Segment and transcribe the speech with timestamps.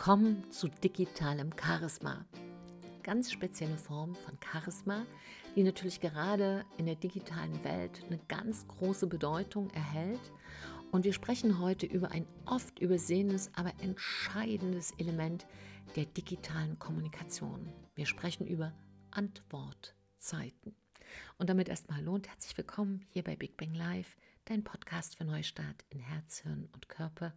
[0.00, 2.24] Willkommen zu digitalem Charisma.
[3.02, 5.04] Ganz spezielle Form von Charisma,
[5.54, 10.32] die natürlich gerade in der digitalen Welt eine ganz große Bedeutung erhält.
[10.90, 15.44] Und wir sprechen heute über ein oft übersehenes, aber entscheidendes Element
[15.96, 17.70] der digitalen Kommunikation.
[17.94, 18.72] Wir sprechen über
[19.10, 20.74] Antwortzeiten.
[21.36, 25.24] Und damit erstmal hallo und herzlich willkommen hier bei Big Bang Live, dein Podcast für
[25.24, 27.34] Neustart in Herz, Hirn und Körper.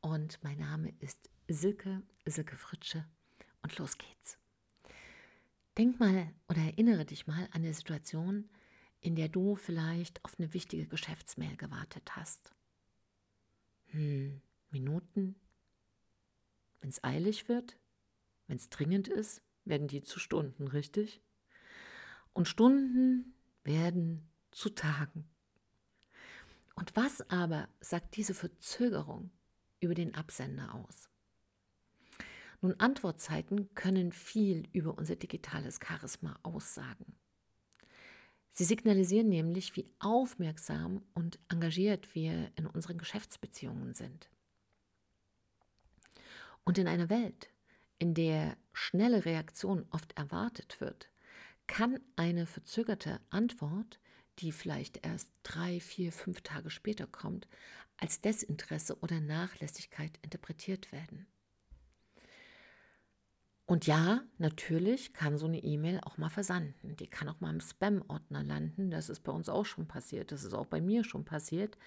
[0.00, 3.04] Und mein Name ist Silke, Silke Fritsche
[3.62, 4.38] und los geht's.
[5.76, 8.48] Denk mal oder erinnere dich mal an eine Situation,
[9.00, 12.52] in der du vielleicht auf eine wichtige Geschäftsmail gewartet hast.
[13.86, 14.40] Hm,
[14.70, 15.34] Minuten?
[16.80, 17.78] Wenn es eilig wird,
[18.46, 21.20] wenn es dringend ist, werden die zu Stunden, richtig?
[22.32, 25.28] Und Stunden werden zu Tagen.
[26.74, 29.30] Und was aber sagt diese Verzögerung
[29.80, 31.09] über den Absender aus?
[32.62, 37.16] Nun, Antwortzeiten können viel über unser digitales Charisma aussagen.
[38.50, 44.28] Sie signalisieren nämlich, wie aufmerksam und engagiert wir in unseren Geschäftsbeziehungen sind.
[46.64, 47.48] Und in einer Welt,
[47.98, 51.08] in der schnelle Reaktion oft erwartet wird,
[51.66, 54.00] kann eine verzögerte Antwort,
[54.40, 57.48] die vielleicht erst drei, vier, fünf Tage später kommt,
[57.96, 61.26] als Desinteresse oder Nachlässigkeit interpretiert werden.
[63.70, 66.96] Und ja, natürlich kann so eine E-Mail auch mal versanden.
[66.96, 68.90] Die kann auch mal im Spam-Ordner landen.
[68.90, 70.32] Das ist bei uns auch schon passiert.
[70.32, 71.78] Das ist auch bei mir schon passiert.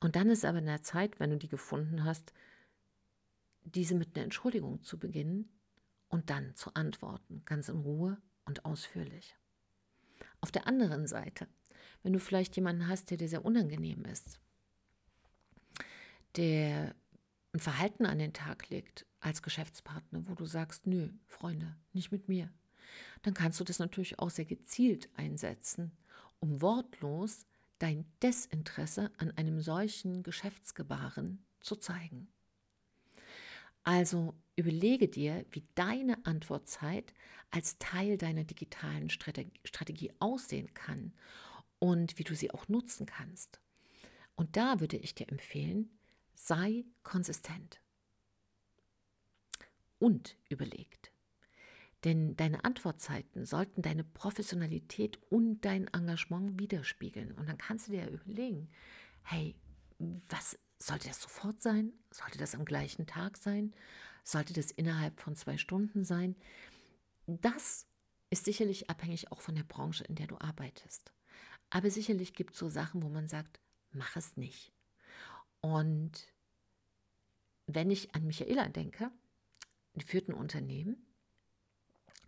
[0.00, 2.32] Und dann ist aber in der Zeit, wenn du die gefunden hast,
[3.64, 5.50] diese mit einer Entschuldigung zu beginnen
[6.08, 9.36] und dann zu antworten, ganz in Ruhe und ausführlich.
[10.40, 11.48] Auf der anderen Seite,
[12.02, 14.40] wenn du vielleicht jemanden hast, der dir sehr unangenehm ist,
[16.36, 16.94] der
[17.52, 22.28] ein Verhalten an den Tag legt, als Geschäftspartner, wo du sagst, nö, Freunde, nicht mit
[22.28, 22.50] mir,
[23.22, 25.92] dann kannst du das natürlich auch sehr gezielt einsetzen,
[26.38, 27.46] um wortlos
[27.78, 32.28] dein Desinteresse an einem solchen Geschäftsgebaren zu zeigen.
[33.82, 37.14] Also überlege dir, wie deine Antwortzeit
[37.50, 41.12] als Teil deiner digitalen Strategie aussehen kann
[41.78, 43.60] und wie du sie auch nutzen kannst.
[44.36, 45.90] Und da würde ich dir empfehlen,
[46.46, 47.80] sei konsistent
[49.98, 51.12] und überlegt.
[52.04, 57.32] Denn deine Antwortzeiten sollten deine Professionalität und dein Engagement widerspiegeln.
[57.32, 58.70] Und dann kannst du dir überlegen,
[59.22, 59.54] hey,
[60.28, 61.92] was sollte das sofort sein?
[62.10, 63.74] Sollte das am gleichen Tag sein?
[64.24, 66.36] Sollte das innerhalb von zwei Stunden sein?
[67.26, 67.86] Das
[68.30, 71.12] ist sicherlich abhängig auch von der Branche, in der du arbeitest.
[71.68, 73.60] Aber sicherlich gibt es so Sachen, wo man sagt,
[73.92, 74.72] mach es nicht.
[75.60, 76.32] Und
[77.66, 79.10] wenn ich an Michaela denke,
[79.94, 81.06] die führt ein Unternehmen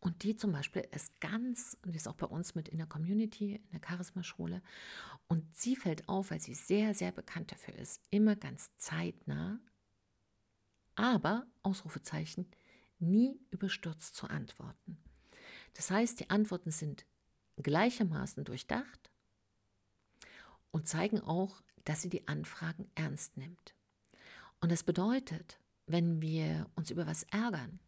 [0.00, 2.86] und die zum Beispiel ist ganz, und die ist auch bei uns mit in der
[2.86, 4.62] Community, in der Charisma-Schule,
[5.28, 9.58] und sie fällt auf, weil sie sehr, sehr bekannt dafür ist, immer ganz zeitnah,
[10.94, 12.46] aber, Ausrufezeichen,
[12.98, 14.98] nie überstürzt zu antworten.
[15.74, 17.04] Das heißt, die Antworten sind
[17.56, 19.10] gleichermaßen durchdacht
[20.70, 23.74] und zeigen auch, dass sie die Anfragen ernst nimmt.
[24.60, 27.78] Und das bedeutet, wenn wir uns über was ärgern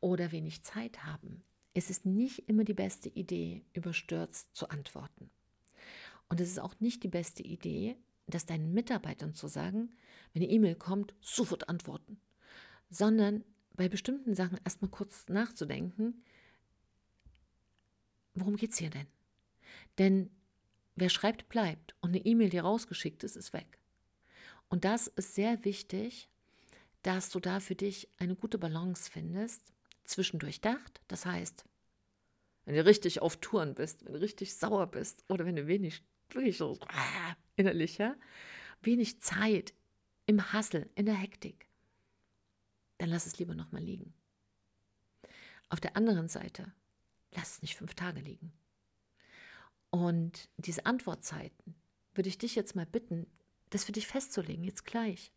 [0.00, 1.42] oder wenig Zeit haben,
[1.74, 5.30] ist es nicht immer die beste Idee, überstürzt zu antworten.
[6.28, 9.90] Und es ist auch nicht die beste Idee, das deinen Mitarbeitern zu sagen,
[10.32, 12.20] wenn eine E-Mail kommt, sofort antworten,
[12.88, 13.44] sondern
[13.74, 16.22] bei bestimmten Sachen erstmal kurz nachzudenken,
[18.34, 19.06] worum geht es hier denn?
[19.98, 20.30] Denn
[20.96, 23.78] wer schreibt, bleibt und eine E-Mail, die rausgeschickt ist, ist weg.
[24.68, 26.28] Und das ist sehr wichtig,
[27.02, 29.72] dass du da für dich eine gute Balance findest,
[30.04, 31.64] zwischendurch dacht, das heißt,
[32.64, 36.02] wenn du richtig auf Touren bist, wenn du richtig sauer bist oder wenn du wenig,
[36.30, 38.16] wirklich so ah, innerlicher,
[38.82, 39.72] wenig Zeit
[40.26, 41.68] im Hassel, in der Hektik,
[42.98, 44.14] dann lass es lieber nochmal liegen.
[45.68, 46.72] Auf der anderen Seite,
[47.32, 48.52] lass es nicht fünf Tage liegen.
[49.96, 51.74] Und diese Antwortzeiten
[52.12, 53.26] würde ich dich jetzt mal bitten,
[53.70, 55.32] das für dich festzulegen, jetzt gleich.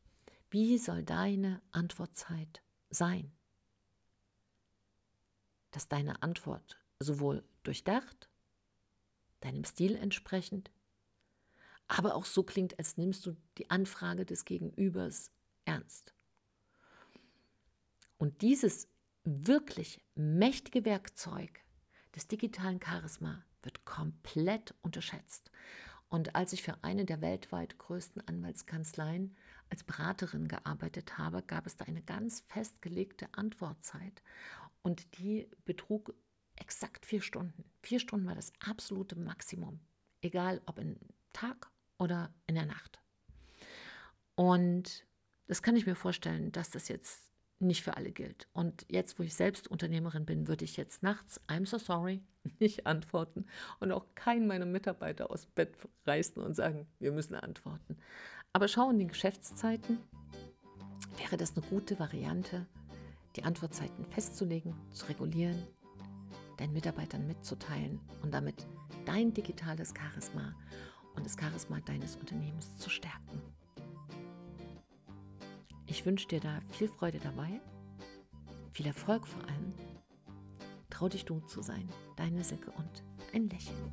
[0.49, 3.31] Wie soll deine Antwortzeit sein?
[5.71, 8.29] Dass deine Antwort sowohl durchdacht,
[9.39, 10.71] deinem Stil entsprechend,
[11.87, 15.31] aber auch so klingt, als nimmst du die Anfrage des Gegenübers
[15.63, 16.13] ernst.
[18.17, 18.89] Und dieses
[19.23, 21.63] wirklich mächtige Werkzeug
[22.13, 25.51] des digitalen Charisma wird komplett unterschätzt.
[26.09, 29.35] Und als ich für eine der weltweit größten Anwaltskanzleien
[29.69, 34.23] als Beraterin gearbeitet habe, gab es da eine ganz festgelegte Antwortzeit
[34.81, 36.13] und die betrug
[36.55, 37.63] exakt vier Stunden.
[37.81, 39.79] Vier Stunden war das absolute Maximum,
[40.21, 40.97] egal ob im
[41.31, 41.69] Tag
[41.99, 42.99] oder in der Nacht.
[44.35, 45.05] Und
[45.47, 47.28] das kann ich mir vorstellen, dass das jetzt
[47.59, 48.47] nicht für alle gilt.
[48.53, 52.21] Und jetzt, wo ich selbst Unternehmerin bin, würde ich jetzt nachts, I'm so sorry,
[52.59, 53.45] nicht antworten
[53.79, 55.75] und auch keinen meiner Mitarbeiter aus Bett
[56.05, 57.97] reißen und sagen, wir müssen antworten.
[58.53, 59.99] Aber schau in den Geschäftszeiten,
[61.17, 62.65] wäre das eine gute Variante,
[63.35, 65.67] die Antwortzeiten festzulegen, zu regulieren,
[66.57, 68.65] deinen Mitarbeitern mitzuteilen und damit
[69.05, 70.55] dein digitales Charisma
[71.15, 73.41] und das Charisma deines Unternehmens zu stärken.
[75.89, 77.59] Ich wünsche dir da viel Freude dabei,
[78.71, 79.73] viel Erfolg vor allem.
[80.91, 83.03] Trau dich du zu sein, deine Silke und
[83.33, 83.91] ein Lächeln.